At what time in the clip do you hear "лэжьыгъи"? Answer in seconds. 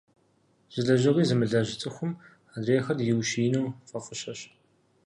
0.85-1.23